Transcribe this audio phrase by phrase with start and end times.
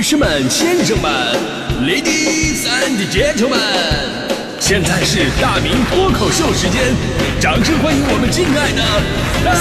[0.00, 1.12] 女士们、先生们
[1.82, 6.94] ，Ladies and Gentlemen，现在是大明脱口秀时间，
[7.38, 8.82] 掌声欢迎我们敬爱的
[9.44, 9.52] 大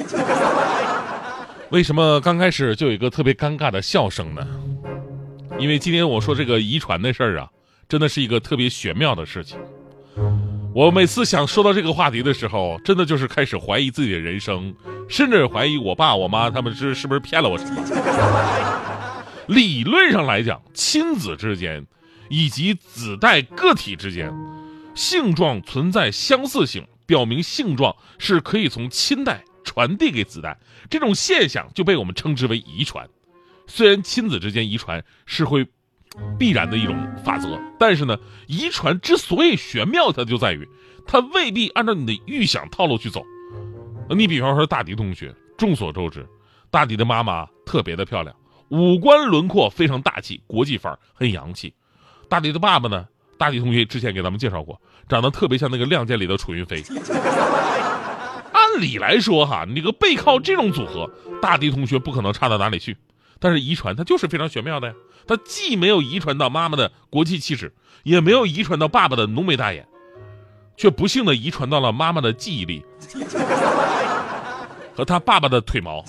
[0.00, 1.68] 明！
[1.68, 4.40] 为什么刚开始就有一个特别尴尬的笑声呢？
[5.58, 7.50] 因为今天我说这个遗传的事儿啊，
[7.86, 9.58] 真的是一个特别玄妙的事情。
[10.78, 14.72] 我每次想说到这个话题的时候，真的就是开始怀疑自己的人生，
[15.08, 19.24] 甚至怀疑我爸我妈他们是是不是骗了我什么。
[19.48, 21.84] 理论上来讲，亲子之间
[22.30, 24.32] 以及子代个体之间，
[24.94, 30.56] 性状存在相似性，表明性状是可以从亲代传递给子代，
[30.88, 33.04] 这种现象就被我们称之为遗传。
[33.66, 35.66] 虽然亲子之间遗传是会。
[36.38, 40.68] 必然的一种法则，但是呢，遗传之所以玄妙，它就在于
[41.06, 43.22] 它未必按照你的预想套路去走。
[44.10, 46.26] 你比方说大迪同学，众所周知，
[46.70, 48.34] 大迪的妈妈特别的漂亮，
[48.68, 51.74] 五官轮廓非常大气，国际范儿很洋气。
[52.28, 53.06] 大迪的爸爸呢，
[53.36, 56.82] 大迪同学之前给咱们介绍过，长得特别像那个《亮剑》里的楚云飞。
[58.52, 62.96] 按理来说哈，你这个背靠这种组合，大迪同学不可能差到哪里去。
[63.40, 64.94] 但是遗传它就是非常玄妙的呀，
[65.26, 67.72] 它既没有遗传到妈妈的国际气质，
[68.02, 69.86] 也没有遗传到爸爸的浓眉大眼，
[70.76, 72.84] 却不幸的遗传到了妈妈的记忆力
[74.96, 76.04] 和他爸爸的腿毛。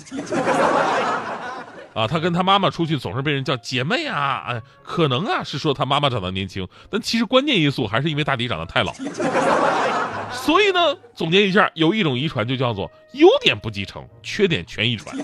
[1.92, 8.92] 啊，他跟他妈妈出去总是被人叫姐妹啊，哎，可能啊是说他妈妈长得年轻，但其实关键因素还是因为大迪长得太老。
[10.32, 15.16] 所以呢，总结一下，有一种遗传就叫做优点不继承，缺点全遗传。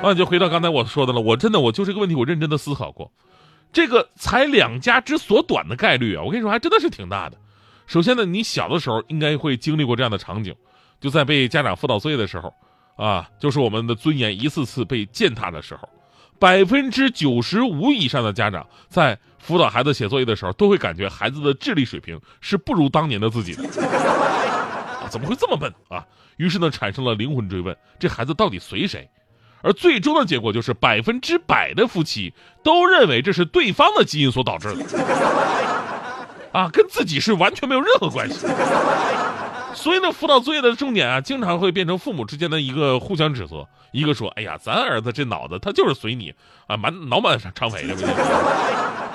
[0.00, 3.12] 那就回到刚才我说的了，我真的我就这个问题，我认真的思考过，
[3.72, 7.36] 这个才两家之所短的概率啊，我跟你说还真的是挺大的。
[7.86, 10.54] 首先呢，你小的时候应该会经历过这样的场景，
[11.00, 12.54] 就在被家长辅导作业的时候，
[12.96, 15.88] 啊，就是我们的尊严一次次被践踏的时候，
[16.38, 23.62] 百分之九十五以上的家长在辅导孩子写作业的时候，都会感觉孩子的智力水平是不如当年的自己的，
[25.02, 26.06] 啊，怎么会这么笨啊？
[26.36, 29.10] 于是呢，产生了灵魂追问：这孩子到底随谁？
[29.62, 32.32] 而最终的结果就是百分之百的夫妻
[32.62, 34.84] 都认为这是对方的基因所导致的，
[36.52, 38.46] 啊，跟自己是完全没有任何关系。
[39.74, 43.66] 所以呢，辅导作业的重点啊，经常会变成父母之间的一个互相指责。
[43.92, 46.34] 一个说：“哎呀，咱儿子这脑子他就是随你
[46.66, 47.94] 啊，满脑满肠肥的。”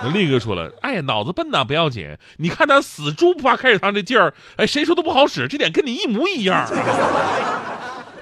[0.02, 6.66] 那另一个说了：“哎呀，脑子笨呐不要紧，你看他死猪不怕开水烫这劲儿，哎，谁说都不好使，这点跟你一模一样。”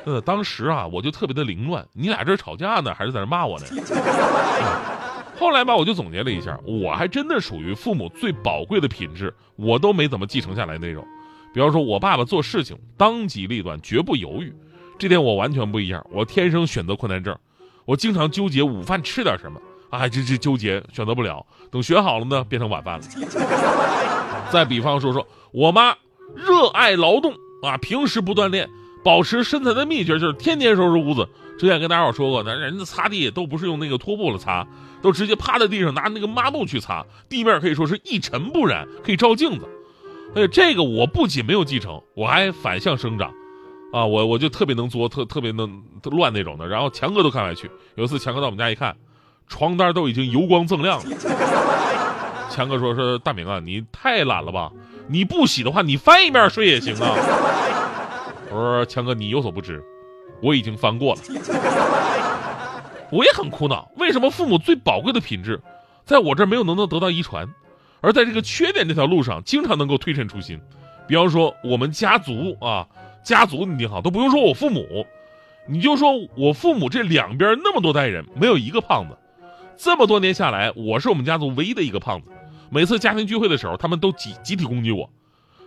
[0.06, 3.66] 呃，当时啊，我就特别的凌乱，你俩这吵架呢，还是在这骂我呢？
[5.38, 11.04] 后来吧，我就总结了一下，我还真的属于父母最宝贵的品质，我都没怎么继承下来那种。
[11.54, 14.54] 比方说，我爸爸做事情当机立断，绝不犹豫，
[15.00, 16.06] 这点我完全不一样。
[16.12, 17.36] 我天生选择困难症，
[17.86, 23.06] 我经常纠结午饭吃点什么，啊，这这纠结选择不了，等学好了呢，变成晚饭了。
[24.52, 25.96] 再比方说说我妈
[26.36, 27.34] 热爱劳动
[27.64, 28.70] 啊，平时不锻炼。
[29.04, 31.28] 保持身材的秘诀就是天天收拾屋子。
[31.60, 34.66] 之前跟大家伙说过，那人家擦地都不是用那个拖布了擦，
[35.02, 39.70] 都直接趴在地上拿那个抹布去擦，地面可以说是一尘不染，可以照镜子。
[40.34, 43.32] 哎，这个我不仅没有继承，我还反向生长，
[43.92, 46.68] 啊，我我就特别能作，特特别能乱那种的。
[46.68, 47.70] 然后强哥都看不下去。
[47.96, 48.96] 有一次强哥到我们家一看，
[49.48, 51.18] 床单都已经油光锃亮了。
[52.50, 54.72] 强哥说：“说大明啊，你太懒了吧？
[55.08, 57.16] 你不洗的话，你翻一面睡也行啊。”
[58.52, 59.82] 我说强哥，你有所不知，
[60.42, 61.22] 我已经翻过了。
[63.10, 65.62] 我也很苦恼，为什么父母最宝贵的品质，
[66.06, 67.48] 在我这儿没有能够得到遗传，
[68.02, 70.60] 而在这个缺点这条路上，经常能够推陈出新。
[71.08, 72.88] 比方说我们家族啊，
[73.24, 75.06] 家族你听好，都不用说我父母，
[75.68, 79.18] 你就说我父母这两边那么多代人，没有一个胖子。
[79.78, 82.30] 这么多年下来，我是我们家族唯一的一个胖子。
[82.70, 85.10] 每次家庭聚会的时候，他们都集集体攻击我。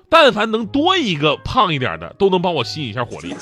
[0.08, 3.34] 但凡能多一个胖一点的，都能帮我吸引一下火力。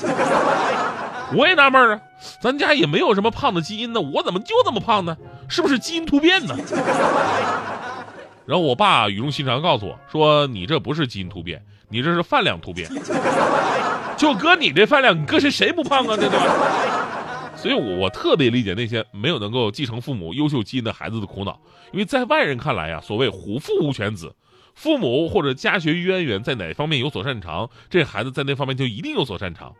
[1.35, 1.99] 我也纳闷啊，
[2.41, 5.17] 咱家也没有什么胖的基因呢，我怎么就这么胖呢？
[5.47, 6.55] 是不是基因突变呢？
[8.45, 12.89] 然后我爸语重心长告诉我说：“你这不是基因突变，你这是饭量突变。
[14.17, 16.17] 就搁你这饭量，搁谁谁不胖啊？
[16.17, 16.45] 这对吧？
[17.55, 21.57] 所以，我我特别理解那些没有能够继承父母优秀基因的孩子的苦恼，
[21.93, 24.35] 因为在外人看来呀，所谓虎父无犬子。”
[24.73, 29.73] 父母或者家学渊源在哪方面有所擅长，这孩子在那方面就一定有所擅长。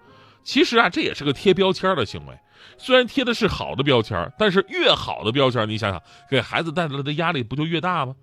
[0.44, 2.38] 其实啊，这也是个贴标签的行为。
[2.78, 8.16] 虽然贴的是好的标签，但是越好的标签，你想想，给孩子带来的压力不就越大吗？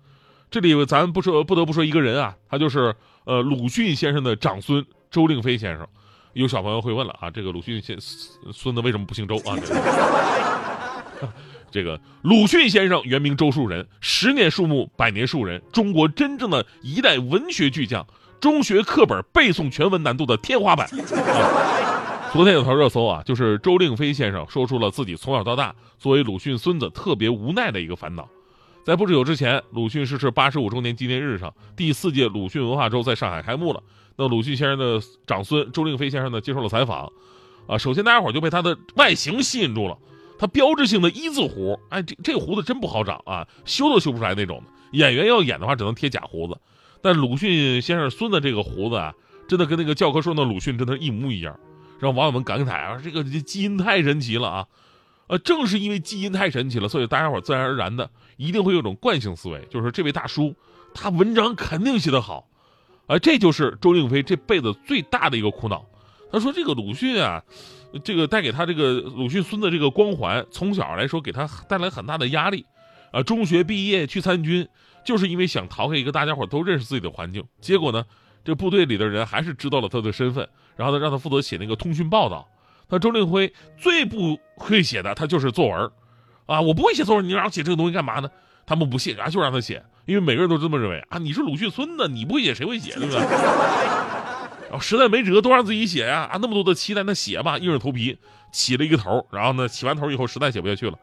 [0.49, 2.93] 这里咱不说，不得不说一个人啊，他就是
[3.23, 5.87] 呃鲁迅先生的长孙周令飞先生。
[6.33, 9.55] 有小朋友会问了啊，这个鲁迅先孙子为什么不姓周啊？
[11.71, 18.05] 这个鲁迅先生原名周树人，十年树木，百年树人，中国真正的一代文学巨匠，
[18.41, 20.85] 中学课本背诵全文难度的天花板。
[20.87, 28.27] 啊、 昨天有条热搜啊，就是周令飞先生说出了自己从小到大作为鲁迅孙子特别无奈的一个烦恼。
[28.83, 33.81] 在不久之前，鲁迅逝世八十五周年纪念日上，第四届鲁迅文化周在上海开幕了。
[34.17, 37.09] 那鲁迅先生的长孙周令飞先生呢接受了采访，
[37.67, 39.97] 啊，首先大家伙就被他的外形吸引住了，
[40.41, 44.97] 他标志性的一字胡，哎，这这个胡子真不好长啊，修都修不出来那种的。
[44.97, 46.57] 演员要演的话，只能贴假胡子。
[46.99, 49.13] 但鲁迅先生孙子这个胡子啊，
[49.47, 51.55] 真的跟那个教科书上的鲁迅真的是一模一样，
[51.99, 54.67] 让网友们感慨啊，这个基因太神奇了啊！
[55.27, 60.55] 呃，正是因为基因太神奇了，所以大家伙自然而然的一定会有种惯性思维，就是这位大叔
[60.95, 62.47] 他文章肯定写得好。
[63.05, 65.85] 啊，这就是周令飞这辈子最大的一个苦恼。
[66.31, 67.43] 他说：“这个鲁迅啊，
[68.03, 72.65] 这个带给他这个鲁迅孙子这个光环，从小来说给他带来很大的压力。
[73.11, 74.65] 啊，中学毕业去参军，
[75.05, 77.43] 就是因为想逃开一个大家伙都认识自己的环境。
[77.59, 78.05] 结果呢，
[78.45, 80.47] 这部队里的人还是知道了他的身份，
[80.77, 82.47] 然后呢，让他负责写那个通讯报道。
[82.89, 85.91] 他周令辉最不会写的，他就是作文。
[86.45, 88.29] 啊，我不会写作文，你让我写这个东西干嘛呢？
[88.65, 93.19] 他们不信，然后就让他写。”因为每个人都这么认为啊，你是鲁迅孙子，你不会写谁会写，对不对？
[94.71, 98.17] 然后实在没辙，都让自己写呀啊，那么多的期待，那写吧，硬着头皮
[98.53, 100.97] 起了一个头，然后呢，起完头以后实在写不下去了，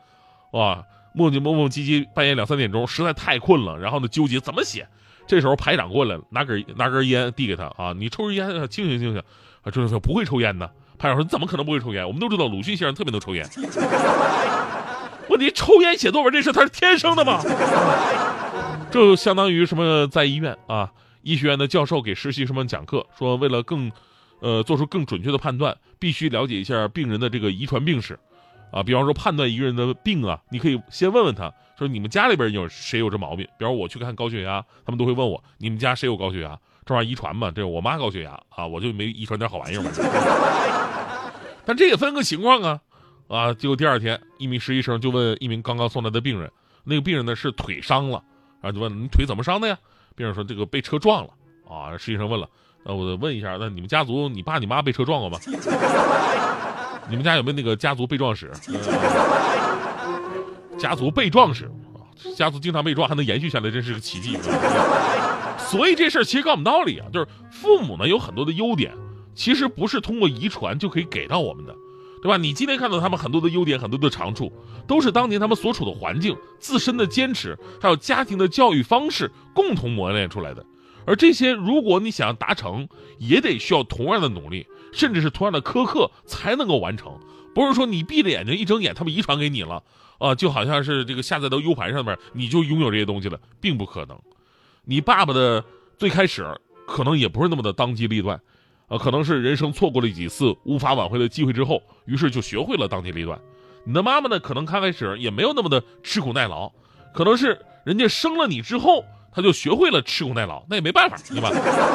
[0.52, 0.82] 哇，
[1.12, 4.88] 磨叽磨磨唧唧，半夜两三点钟，实在太困了，然后呢，纠结怎么写。
[5.26, 9.22] 这时候排长过来了，拿根拿根烟递给他啊，你抽根烟，清醒清醒。
[9.60, 10.66] 啊，周说不会抽烟呢。
[10.96, 12.06] 排长说你怎么可能不会抽烟？
[12.06, 13.46] 我们都知道鲁迅先生特别能抽烟。
[15.28, 17.42] 问题抽烟写作文这事他是天生的吗？
[18.90, 20.08] 就相当于什么？
[20.08, 20.90] 在医院啊，
[21.28, 23.92] 医学院的教授给实习生们讲课，说为了更，
[24.40, 28.18] 呃，做出更准确的判断，必须了解一下病人的这个遗传病史，
[28.72, 33.46] 啊，比方说判断一个人的病啊，你可以先问问他，说你们家里边有谁有这毛病？
[33.58, 36.58] 比方我去看高血压，他们都会问我，你们家谁有高血压？
[36.86, 37.50] 这玩意儿遗传嘛？
[37.50, 39.90] 这我妈高血压啊，我就没遗传点好玩意儿吗？
[41.66, 42.80] 但这也分个情况啊，
[43.28, 46.50] 啊，结果第二天，一名实习生就问一名刚刚送来的病人，
[46.84, 48.24] 那个病人呢是腿伤了。
[48.62, 49.78] 然后就问你腿怎么伤的呀？
[50.16, 51.30] 病人说这个被车撞了
[51.68, 51.92] 啊。
[51.98, 52.48] 实习生问了，
[52.84, 55.38] 那我问一下，那你们家族你爸你妈被车撞过吗？
[57.08, 58.52] 你们家有没有那个家族被撞史？
[60.78, 61.70] 家族被撞史，
[62.36, 64.36] 家族经常被撞还能延续下来，真是个奇迹。
[65.58, 68.94] 所以这事儿其实告诉我们道理啊，就是父母呢有很多的优点，
[69.34, 71.74] 其实不是通过遗传就可以给到我们的。
[72.22, 72.36] 对吧？
[72.36, 74.52] 你今天看到他们很多的优点，很多的长处，
[74.86, 80.64] 都是当年他们所处的环境、自身的坚持，还有家庭的教育方式共同磨练出来的。
[81.06, 82.88] 而这些，如果你想要达成，
[83.18, 87.18] 也得需要同样的努力，甚至是同样的苛刻才能够完成。
[87.54, 89.82] 不是说你闭着眼睛一睁眼，他们遗传给你了
[90.18, 94.18] 啊，就好像是这个下载到 U 盘上面，你就拥有这些东西了，并不可能。
[94.84, 95.64] 你爸爸的
[95.96, 96.46] 最开始
[96.86, 98.40] 可能也不是那么的当机立断。
[98.88, 103.38] 啊，可能是人生错过了几次无法挽回的机会之后，于是就学会了当机立断。
[103.84, 106.72] 你的妈妈呢，可能刚开始也没有那么的吃苦耐劳，
[107.14, 111.50] 可能是人家生了你之后，他就学会了吃苦耐劳，那也没办法，对吧？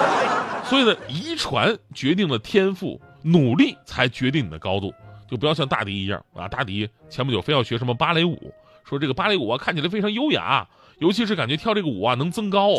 [0.66, 4.94] 所以呢，遗传决定了天赋，努力才决定你的高度。
[5.30, 10.68] 就不要像大迪一样啊，大迪前不久非要学什么芭蕾舞，说这个芭蕾舞啊看起来非常优雅，
[11.00, 12.76] 尤其是感觉跳这个舞啊能增高。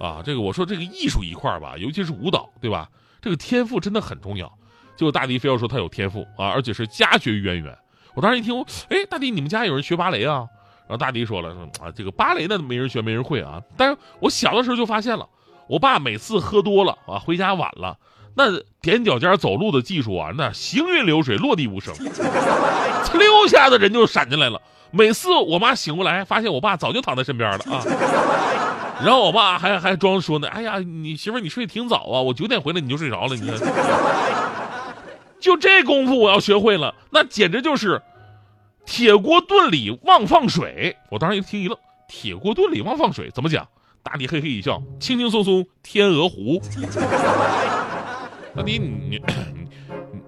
[0.00, 2.88] 啊，这个我说这个艺术一块吧，尤其是舞蹈，对吧？
[3.20, 4.50] 这个天赋真的很重要。
[4.96, 7.76] 结果大迪非要说他有天赋啊，而且是家学渊源。
[8.14, 10.48] 我当时一听，哎，大迪，你们家有人学芭蕾啊？
[10.88, 13.62] 然后大迪说了，说啊，这个芭蕾呢没人学，没人会啊。
[13.76, 15.28] 但是我小的时候就发现了，
[15.68, 17.96] 我爸每次喝多了啊，回家晚了，
[18.34, 18.50] 那
[18.82, 24.60] 踮脚尖走路的技术啊，那行云流水，落地无声，呲 溜下的人就闪进来了。
[24.92, 27.84] 每次我妈醒过来，发现我爸早就躺在身边了啊。
[29.02, 33.58] 然后我爸还还装说呢，哎呀，你媳妇你睡挺早啊，我九点回来你就睡着了，你看，
[35.40, 38.00] 就这功夫我要学会了，那简直就是
[38.84, 40.96] 铁锅炖里忘放水。
[41.10, 41.78] 我当时一听一愣，
[42.08, 43.66] 铁锅炖里忘放水怎么讲？
[44.02, 46.60] 大弟嘿嘿一笑，轻轻松松天鹅湖。
[48.56, 49.22] 大弟你你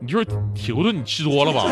[0.01, 0.25] 你就是
[0.55, 1.65] 铁锅炖你吃多了吧？